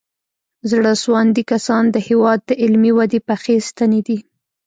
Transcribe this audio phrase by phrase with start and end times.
[0.71, 4.17] زړه سواندي کسان د هېواد د علمي ودې پخې ستنې دي.